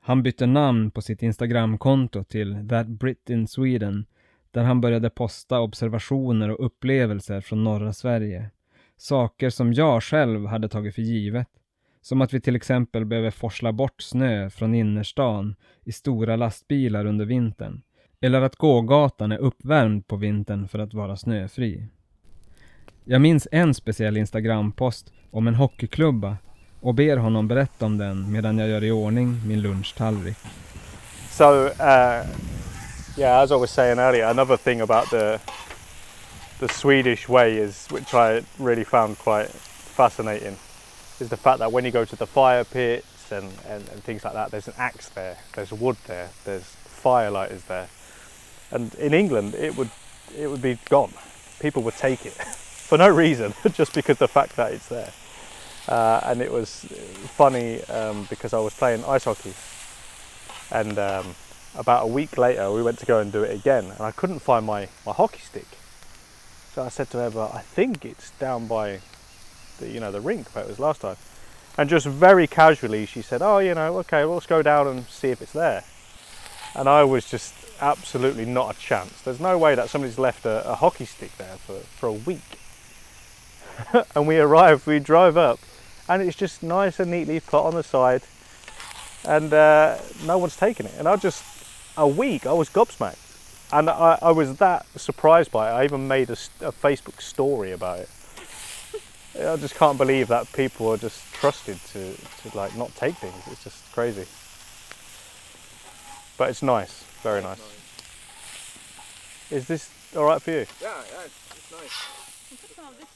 Han 0.06 0.22
bytte 0.22 0.46
namn 0.46 0.90
på 0.90 1.02
sitt 1.02 1.22
Instagramkonto 1.22 2.24
till 2.24 2.68
That 2.68 2.86
Brit 2.86 3.30
in 3.30 3.46
Sweden 3.48 4.06
där 4.50 4.62
han 4.62 4.80
började 4.80 5.10
posta 5.10 5.60
observationer 5.60 6.50
och 6.50 6.66
upplevelser 6.66 7.40
från 7.40 7.64
norra 7.64 7.92
Sverige. 7.92 8.50
Saker 8.96 9.50
som 9.50 9.72
jag 9.72 10.02
själv 10.02 10.46
hade 10.46 10.68
tagit 10.68 10.94
för 10.94 11.02
givet. 11.02 11.48
Som 12.00 12.20
att 12.20 12.34
vi 12.34 12.40
till 12.40 12.56
exempel 12.56 13.04
behöver 13.04 13.30
forsla 13.30 13.72
bort 13.72 14.02
snö 14.02 14.50
från 14.50 14.74
innerstan 14.74 15.54
i 15.84 15.92
stora 15.92 16.36
lastbilar 16.36 17.04
under 17.06 17.24
vintern. 17.24 17.82
Eller 18.20 18.42
att 18.42 18.56
gågatan 18.56 19.32
är 19.32 19.38
uppvärmd 19.38 20.06
på 20.06 20.16
vintern 20.16 20.68
för 20.68 20.78
att 20.78 20.94
vara 20.94 21.16
snöfri. 21.16 21.88
Jag 23.04 23.20
minns 23.20 23.48
en 23.52 23.74
speciell 23.74 24.16
Instagrampost 24.16 25.12
om 25.30 25.48
en 25.48 25.54
hockeyklubba 25.54 26.36
och 26.86 26.94
ber 26.94 27.16
honom 27.16 27.48
berätta 27.48 27.86
om 27.86 27.98
den 27.98 28.32
medan 28.32 28.58
jag 28.58 28.68
gör 28.68 28.84
i 28.84 28.90
ordning 28.90 29.40
min 29.44 29.60
lunchtallrik. 29.60 30.36
So, 31.30 31.66
uh, 31.66 32.24
yeah, 33.16 33.42
as 33.42 33.50
I 33.50 33.54
was 33.54 33.70
saying 33.70 33.98
earlier, 33.98 34.26
another 34.26 34.56
thing 34.56 34.80
about 34.80 35.10
the 35.10 35.38
the 36.60 36.68
Swedish 36.68 37.28
way 37.28 37.58
is, 37.58 37.88
which 37.90 38.14
I 38.14 38.42
really 38.58 38.84
found 38.84 39.18
quite 39.18 39.48
fascinating, 39.96 40.56
is 41.20 41.28
the 41.28 41.36
fact 41.36 41.58
that 41.58 41.72
when 41.72 41.84
you 41.84 41.90
go 41.90 42.04
to 42.04 42.16
the 42.16 42.26
fire 42.26 42.64
pits 42.64 43.32
and, 43.32 43.50
and, 43.68 43.88
and 43.92 44.04
things 44.04 44.24
like 44.24 44.34
that, 44.34 44.50
there's 44.50 44.68
an 44.68 44.74
axe 44.78 45.08
there, 45.08 45.36
there's 45.54 45.72
wood 45.72 45.96
there, 46.06 46.28
there's 46.44 46.76
firelighters 47.02 47.66
there, 47.66 47.88
and 48.70 48.94
in 48.94 49.12
England 49.12 49.54
it 49.54 49.76
would 49.76 49.90
it 50.38 50.46
would 50.46 50.62
be 50.62 50.78
gone. 50.88 51.12
People 51.58 51.82
would 51.82 51.96
take 51.96 52.26
it 52.26 52.32
for 52.88 52.96
no 52.96 53.08
reason, 53.08 53.54
just 53.72 53.92
because 53.92 54.18
the 54.18 54.28
fact 54.28 54.54
that 54.54 54.72
it's 54.72 54.88
there. 54.88 55.12
Uh, 55.88 56.20
and 56.24 56.40
it 56.40 56.50
was 56.50 56.84
funny 57.36 57.82
um, 57.84 58.26
because 58.28 58.52
I 58.52 58.58
was 58.58 58.74
playing 58.74 59.04
ice 59.04 59.24
hockey, 59.24 59.54
and 60.70 60.98
um, 60.98 61.34
about 61.76 62.04
a 62.04 62.06
week 62.08 62.36
later 62.36 62.72
we 62.72 62.82
went 62.82 62.98
to 62.98 63.06
go 63.06 63.20
and 63.20 63.30
do 63.30 63.42
it 63.42 63.54
again, 63.54 63.84
and 63.84 64.00
I 64.00 64.10
couldn't 64.10 64.40
find 64.40 64.66
my, 64.66 64.88
my 65.04 65.12
hockey 65.12 65.40
stick. 65.40 65.68
So 66.74 66.82
I 66.82 66.88
said 66.88 67.08
to 67.10 67.24
Eva, 67.24 67.50
I 67.54 67.60
think 67.60 68.04
it's 68.04 68.32
down 68.32 68.66
by 68.66 69.00
the 69.78 69.88
you 69.88 70.00
know 70.00 70.10
the 70.10 70.20
rink 70.20 70.54
where 70.54 70.64
it 70.64 70.68
was 70.68 70.78
last 70.78 71.02
time. 71.02 71.16
And 71.78 71.90
just 71.90 72.06
very 72.06 72.46
casually 72.46 73.06
she 73.06 73.22
said, 73.22 73.42
Oh, 73.42 73.58
you 73.58 73.74
know, 73.74 73.98
okay, 73.98 74.24
well, 74.24 74.34
let's 74.34 74.46
go 74.46 74.62
down 74.62 74.86
and 74.86 75.06
see 75.06 75.28
if 75.28 75.42
it's 75.42 75.52
there. 75.52 75.84
And 76.74 76.88
I 76.88 77.04
was 77.04 77.28
just 77.30 77.54
absolutely 77.80 78.44
not 78.44 78.76
a 78.76 78.78
chance. 78.78 79.20
There's 79.22 79.40
no 79.40 79.58
way 79.58 79.74
that 79.74 79.90
somebody's 79.90 80.18
left 80.18 80.46
a, 80.46 80.68
a 80.68 80.74
hockey 80.74 81.04
stick 81.04 81.36
there 81.36 81.56
for, 81.56 81.78
for 81.80 82.06
a 82.06 82.12
week. 82.12 82.58
and 84.14 84.26
we 84.26 84.38
arrive, 84.38 84.86
we 84.86 84.98
drive 84.98 85.36
up, 85.36 85.58
and 86.08 86.22
it's 86.22 86.36
just 86.36 86.62
nice 86.62 87.00
and 87.00 87.10
neatly 87.10 87.40
put 87.40 87.64
on 87.64 87.74
the 87.74 87.82
side, 87.82 88.22
and 89.24 89.52
uh, 89.52 89.98
no 90.24 90.38
one's 90.38 90.56
taken 90.56 90.86
it. 90.86 90.94
And 90.98 91.08
I 91.08 91.16
just, 91.16 91.42
a 91.96 92.06
week, 92.06 92.46
I 92.46 92.52
was 92.52 92.68
gobsmacked. 92.70 93.22
And 93.72 93.90
I, 93.90 94.18
I 94.22 94.30
was 94.30 94.56
that 94.58 94.86
surprised 94.96 95.50
by 95.50 95.68
it. 95.68 95.74
I 95.74 95.84
even 95.84 96.06
made 96.06 96.30
a, 96.30 96.38
a 96.60 96.70
Facebook 96.72 97.20
story 97.20 97.72
about 97.72 97.98
it. 97.98 98.08
I 99.40 99.56
just 99.56 99.74
can't 99.74 99.98
believe 99.98 100.28
that 100.28 100.50
people 100.52 100.88
are 100.88 100.96
just 100.96 101.20
trusted 101.34 101.76
to, 101.92 102.14
to 102.14 102.56
like 102.56 102.76
not 102.76 102.94
take 102.94 103.16
things. 103.16 103.34
It's 103.50 103.64
just 103.64 103.92
crazy. 103.92 104.24
But 106.38 106.50
it's 106.50 106.62
nice, 106.62 107.02
very 107.22 107.42
nice. 107.42 107.60
Is 109.50 109.66
this 109.66 109.90
all 110.16 110.24
right 110.24 110.40
for 110.40 110.50
you? 110.50 110.66
yeah 110.80 111.02
yeah 111.12 111.24
it's 111.26 111.72
nice 111.72 112.16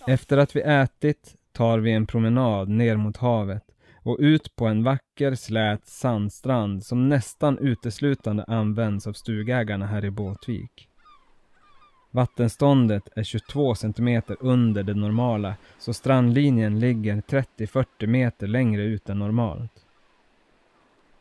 Efter 0.07 0.37
att 0.39 0.57
vi 0.57 0.61
ätit 0.61 1.35
tar 1.61 1.79
vi 1.79 1.93
en 1.93 2.07
promenad 2.07 2.69
ner 2.69 2.97
mot 2.97 3.17
havet 3.17 3.63
och 4.03 4.17
ut 4.21 4.57
på 4.57 4.67
en 4.67 4.85
vacker 4.85 5.35
slät 5.35 5.87
sandstrand 5.87 6.85
som 6.85 7.09
nästan 7.09 7.59
uteslutande 7.59 8.45
används 8.49 9.07
av 9.07 9.13
stugägarna 9.13 9.87
här 9.87 10.05
i 10.05 10.11
Båtvik. 10.11 10.89
Vattenståndet 12.11 13.03
är 13.17 13.23
22 13.23 13.75
centimeter 13.75 14.37
under 14.41 14.83
det 14.83 14.95
normala 14.95 15.55
så 15.79 15.95
strandlinjen 15.95 16.81
ligger 16.81 17.17
30-40 17.17 18.07
meter 18.07 18.47
längre 18.47 18.83
ut 18.83 19.09
än 19.09 19.19
normalt. 19.19 19.87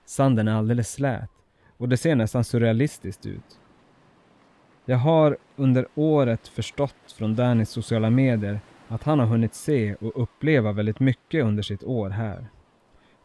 Sanden 0.05 0.47
är 0.47 0.53
alldeles 0.53 0.91
slät 0.91 1.29
och 1.77 1.89
det 1.89 1.97
ser 1.97 2.15
nästan 2.15 2.43
surrealistiskt 2.43 3.25
ut. 3.25 3.59
Jag 4.85 4.97
har 4.97 5.37
under 5.55 5.87
året 5.95 6.47
förstått 6.47 7.11
från 7.17 7.35
Dannys 7.35 7.69
sociala 7.69 8.09
medier 8.09 8.59
att 8.89 9.03
han 9.03 9.19
har 9.19 9.25
hunnit 9.25 9.55
se 9.55 9.95
och 9.95 10.21
uppleva 10.23 10.71
väldigt 10.71 10.99
mycket 10.99 11.45
under 11.45 11.63
sitt 11.63 11.83
år 11.83 12.09
här. 12.09 12.45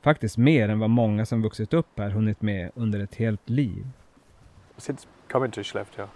Faktiskt 0.03 0.39
mer 0.39 0.69
än 0.69 0.79
vad 0.79 0.91
många 0.91 1.27
som 1.27 1.43
vuxit 1.43 1.75
upp 1.75 1.99
här 1.99 2.11
hunnit 2.11 2.43
med 2.43 2.71
under 2.75 3.01
ett 3.01 3.15
helt 3.15 3.49
liv. 3.51 3.87
Since 4.77 5.07
coming 5.29 5.51
to 5.51 5.63
Skellefteå, 5.63 6.07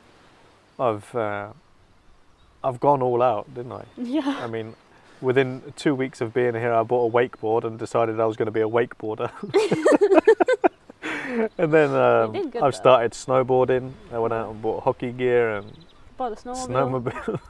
I've 0.77 1.15
uh, 1.15 1.51
I've 2.63 2.79
gone 2.79 3.05
all 3.05 3.23
out, 3.23 3.47
didn't 3.55 3.83
I? 3.83 3.85
Yeah. 4.15 4.45
I 4.47 4.51
mean, 4.51 4.75
within 5.21 5.61
two 5.77 5.95
weeks 5.95 6.21
of 6.21 6.33
being 6.35 6.55
here, 6.55 6.81
I 6.81 6.85
bought 6.85 7.15
a 7.15 7.17
wakeboard 7.17 7.65
and 7.65 7.79
decided 7.79 8.21
I 8.21 8.25
was 8.27 8.37
going 8.37 8.47
to 8.47 8.53
be 8.53 8.63
a 8.63 8.69
wakeboarder. 8.69 9.31
and 11.59 11.73
then 11.73 11.91
um, 11.95 12.37
I've 12.37 12.53
though. 12.53 12.71
started 12.71 13.13
snowboarding. 13.13 13.93
I 14.13 14.19
went 14.19 14.35
out 14.35 14.51
and 14.51 14.63
bought 14.63 14.83
hockey 14.85 15.13
gear 15.13 15.57
and 15.57 15.73
Bought 16.17 16.33
a 16.33 16.37
snowmobile. 16.37 16.67
snowmobile. 16.67 17.41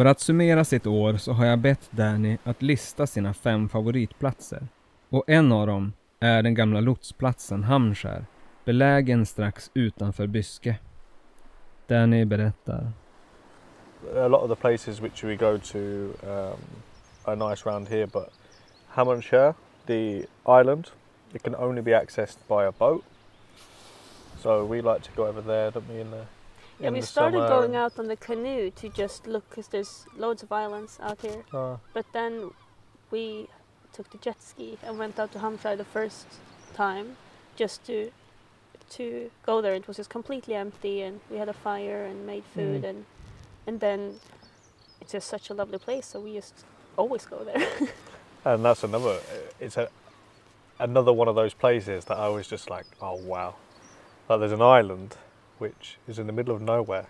För 0.00 0.04
att 0.04 0.20
summera 0.20 0.64
sitt 0.64 0.86
år 0.86 1.16
så 1.16 1.32
har 1.32 1.46
jag 1.46 1.58
bett 1.58 1.90
Danny 1.90 2.38
att 2.44 2.62
lista 2.62 3.06
sina 3.06 3.34
fem 3.34 3.68
favoritplatser. 3.68 4.66
Och 5.10 5.24
en 5.26 5.52
av 5.52 5.66
dem 5.66 5.92
är 6.20 6.42
den 6.42 6.54
gamla 6.54 6.80
lotsplatsen 6.80 7.64
Hamnskär, 7.64 8.24
belägen 8.64 9.26
strax 9.26 9.70
utanför 9.74 10.26
Byske. 10.26 10.76
Danny 11.86 12.24
berättar. 12.24 12.92
a 14.16 14.28
lot 14.28 14.42
of 14.42 14.48
the 14.48 14.56
places 14.56 15.00
which 15.00 15.24
we 15.24 15.36
go 15.36 15.58
to 15.58 15.78
um, 16.26 16.60
are 17.24 17.50
nice 17.50 17.70
round 17.70 17.88
here, 17.88 18.06
but 18.06 18.32
Hammonshire, 18.88 19.54
the 19.86 20.24
island, 20.60 20.90
it 21.34 21.42
can 21.42 21.54
only 21.54 21.82
be 21.82 21.92
accessed 21.92 22.38
by 22.48 22.64
a 22.64 22.72
boat. 22.72 23.04
So 24.42 24.64
we 24.64 24.76
like 24.76 25.02
to 25.02 25.10
go 25.16 25.26
over 25.26 25.42
there, 25.42 25.70
don't 25.70 25.88
we? 25.88 26.00
In 26.00 26.10
the 26.10 26.24
Yeah, 26.80 26.90
we 26.90 27.00
started 27.02 27.36
summer 27.38 27.48
going 27.48 27.76
out 27.76 27.98
on 27.98 28.06
the 28.08 28.16
canoe 28.16 28.70
to 28.70 28.88
just 28.88 29.26
look 29.26 29.48
because 29.50 29.68
there's 29.68 30.06
loads 30.16 30.42
of 30.42 30.50
islands 30.52 30.98
out 31.02 31.20
here. 31.20 31.42
Uh, 31.52 31.76
But 31.92 32.06
then 32.12 32.50
we 33.10 33.48
took 33.92 34.10
the 34.10 34.18
jet 34.18 34.40
ski 34.42 34.78
and 34.82 34.98
went 34.98 35.18
out 35.18 35.32
to 35.32 35.38
Hampshire 35.38 35.76
the 35.76 35.84
first 35.84 36.26
time 36.74 37.16
just 37.56 37.84
to 37.86 38.10
to 38.96 39.30
go 39.46 39.60
there. 39.60 39.74
It 39.74 39.86
was 39.86 39.96
just 39.98 40.10
completely 40.10 40.54
empty 40.54 41.02
and 41.02 41.20
we 41.30 41.36
had 41.36 41.48
a 41.48 41.52
fire 41.52 42.04
and 42.04 42.26
made 42.26 42.42
food 42.54 42.82
Mm. 42.82 42.88
and 42.90 43.04
and 43.66 43.80
then 43.80 44.20
it's 45.00 45.12
just 45.12 45.28
such 45.28 45.50
a 45.50 45.54
lovely 45.54 45.78
place 45.78 46.06
so 46.06 46.20
we 46.20 46.34
just 46.34 46.64
always 46.96 47.24
go 47.26 47.44
there. 47.44 47.68
and 48.44 48.64
that's 48.64 48.82
another. 48.84 49.18
It's 49.60 49.76
a 49.76 49.88
another 50.78 51.12
one 51.12 51.28
of 51.28 51.34
those 51.34 51.54
places 51.54 52.04
that 52.06 52.16
I 52.18 52.28
was 52.28 52.48
just 52.48 52.70
like, 52.70 52.86
oh 53.02 53.14
wow, 53.16 53.54
like 54.28 54.40
there's 54.40 54.52
an 54.52 54.62
island 54.62 55.16
which 55.60 55.96
is 56.08 56.18
in 56.18 56.26
the 56.26 56.32
middle 56.32 56.54
of 56.54 56.62
nowhere, 56.62 57.06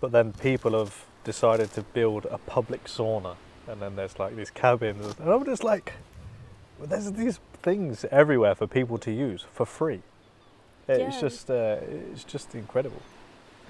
but 0.00 0.12
then 0.12 0.32
people 0.32 0.72
have 0.78 1.04
decided 1.24 1.72
to 1.72 1.82
build 1.82 2.26
a 2.30 2.38
public 2.38 2.84
sauna, 2.84 3.36
and 3.68 3.80
then 3.80 3.96
there's 3.96 4.18
like 4.18 4.36
these 4.36 4.50
cabins, 4.50 5.14
and 5.18 5.30
I'm 5.30 5.44
just 5.44 5.64
like, 5.64 5.94
there's 6.82 7.12
these 7.12 7.38
things 7.62 8.04
everywhere 8.10 8.54
for 8.54 8.66
people 8.66 8.98
to 8.98 9.10
use 9.10 9.46
for 9.52 9.64
free. 9.64 10.02
It's 10.88 11.14
Yeah. 11.14 11.20
just, 11.20 11.50
uh, 11.50 11.78
it's 12.12 12.24
just 12.24 12.54
incredible. 12.54 13.02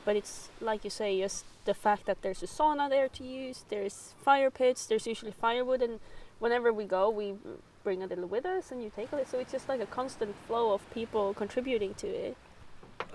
but 0.05 0.17
it's 0.17 0.51
like 0.61 0.85
you 0.85 0.91
say, 0.91 1.19
just 1.21 1.47
the 1.65 1.73
fact 1.73 2.05
that 2.05 2.21
there's 2.21 2.43
a 2.43 2.47
sauna 2.47 2.91
there 2.91 3.09
to 3.09 3.25
use, 3.25 3.65
there's 3.71 4.13
fire 4.23 4.51
pits, 4.51 4.85
there's 4.85 5.07
usually 5.07 5.33
firewood, 5.33 5.81
and 5.81 5.99
whenever 6.41 6.71
we 6.73 6.85
go, 6.85 7.09
we 7.09 7.35
bring 7.83 8.03
a 8.03 8.07
little 8.07 8.27
with 8.27 8.45
us 8.45 8.71
and 8.71 8.83
you 8.83 8.91
take 8.95 9.11
a 9.13 9.17
little. 9.17 9.31
So 9.31 9.39
it's 9.39 9.53
just 9.53 9.67
like 9.67 9.81
a 9.81 9.87
constant 9.87 10.35
flow 10.47 10.73
of 10.75 10.83
people 10.91 11.33
contributing 11.33 11.95
to 11.95 12.07
it. 12.07 12.37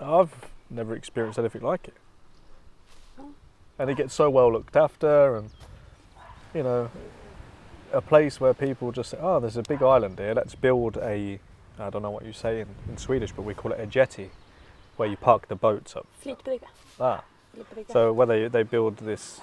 I've 0.00 0.34
never 0.70 0.94
experienced 0.94 1.38
anything 1.38 1.62
like 1.62 1.88
it. 1.88 1.94
And 3.78 3.88
it 3.90 3.96
gets 3.96 4.14
so 4.14 4.28
well 4.28 4.52
looked 4.52 4.76
after, 4.76 5.36
and 5.36 5.50
you 6.54 6.62
know, 6.62 6.90
a 7.92 8.00
place 8.02 8.38
where 8.40 8.52
people 8.52 8.92
just 8.92 9.10
say, 9.10 9.18
"Oh, 9.20 9.40
there's 9.40 9.56
a 9.56 9.62
big 9.62 9.82
island 9.82 10.18
here. 10.18 10.34
Let's 10.34 10.54
build 10.54 10.96
a." 10.98 11.40
I 11.78 11.88
don't 11.88 12.02
know 12.02 12.10
what 12.10 12.26
you 12.26 12.32
say 12.34 12.60
in, 12.60 12.68
in 12.90 12.98
Swedish, 12.98 13.32
but 13.32 13.42
we 13.42 13.54
call 13.54 13.72
it 13.72 13.80
a 13.80 13.86
jetty, 13.86 14.30
where 14.96 15.08
you 15.08 15.16
park 15.16 15.48
the 15.48 15.56
boats 15.56 15.96
up. 15.96 16.06
Flytbrygga. 16.22 16.66
Ah, 17.00 17.24
Flytbrygga. 17.56 17.90
so 17.90 18.12
where 18.12 18.26
they 18.26 18.48
they 18.48 18.62
build 18.64 18.98
this, 18.98 19.40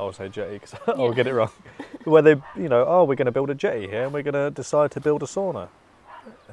I'll 0.00 0.14
say 0.14 0.30
jetty 0.30 0.54
because 0.54 0.74
I'll 0.86 1.08
Yeah. 1.10 1.14
get 1.14 1.26
it 1.26 1.34
wrong. 1.34 1.50
where 2.04 2.22
they, 2.22 2.36
you 2.56 2.70
know, 2.70 2.86
oh, 2.88 3.04
we're 3.04 3.16
going 3.16 3.26
to 3.26 3.32
build 3.32 3.50
a 3.50 3.54
jetty 3.54 3.86
here, 3.86 4.04
and 4.04 4.14
we're 4.14 4.22
going 4.22 4.32
to 4.32 4.50
decide 4.50 4.92
to 4.92 5.00
build 5.00 5.22
a 5.22 5.26
sauna. 5.26 5.68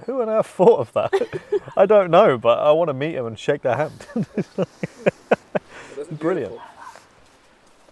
Who 0.08 0.24
on 0.24 0.30
earth 0.30 0.58
thought 0.58 0.80
of 0.80 0.92
that? 0.92 1.14
I 1.76 1.86
don't 1.86 2.08
know, 2.08 2.38
but 2.38 2.60
I 2.60 2.72
want 2.72 2.90
to 2.90 2.94
meet 2.94 3.16
them 3.16 3.26
and 3.26 3.40
shake 3.40 3.60
their 3.60 3.76
hand. 3.76 4.06
Brilliant. 6.10 6.60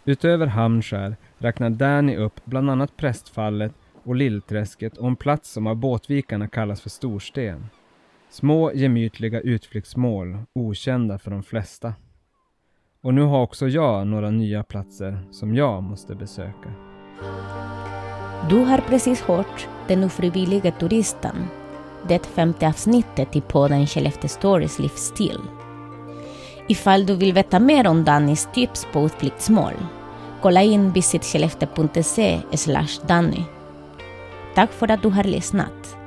Utöver 0.06 0.48
Hamnskär 0.48 1.16
räknar 1.38 1.70
Danny 1.70 2.16
upp 2.18 2.46
bland 2.46 2.70
annat 2.70 2.98
Prästfallet 2.98 3.74
och 4.04 4.16
Lillträsket 4.16 4.98
och 4.98 5.08
en 5.08 5.16
plats 5.16 5.50
som 5.52 5.68
av 5.68 5.76
båtvikarna 5.76 6.48
kallas 6.48 6.82
för 6.82 6.90
Storsten. 6.90 7.66
Små 8.30 8.72
gemytliga 8.74 9.42
utflyktsmål, 9.42 10.38
okända 10.54 11.20
för 11.20 11.32
de 11.32 11.44
flesta. 11.44 11.94
Och 13.02 13.14
nu 13.14 13.22
har 13.22 13.42
också 13.42 13.68
jag 13.68 14.08
några 14.08 14.30
nya 14.30 14.64
platser 14.64 15.20
som 15.32 15.56
jag 15.56 15.84
måste 15.84 16.16
besöka. 16.16 16.74
Du 18.50 18.58
har 18.58 18.78
precis 18.78 19.22
hört 19.22 19.68
Den 19.88 20.04
ofrivilliga 20.04 20.72
turisten, 20.72 21.36
det 22.08 22.26
femte 22.26 22.68
avsnittet 22.68 23.36
i 23.36 23.42
podden 23.42 23.88
Skellefteå 23.88 24.30
Stories 24.30 24.80
livsstil. 24.80 25.40
Ifall 26.68 27.06
du 27.06 27.16
vill 27.16 27.34
veta 27.34 27.60
mer 27.60 27.88
om 27.88 28.04
Dannys 28.04 28.48
tips 28.54 28.88
på 28.94 29.06
utflyktsmål, 29.06 29.74
kolla 30.42 30.62
in 30.62 30.92
visitskellefteå.se 30.92 32.40
danny. 33.08 33.44
Tack 34.56 34.72
för 34.72 34.92
att 34.92 35.02
du 35.02 35.10
har 35.10 35.24
lyssnat. 35.24 36.03